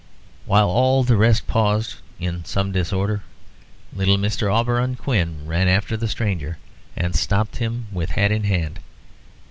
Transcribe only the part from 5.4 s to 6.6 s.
ran after the stranger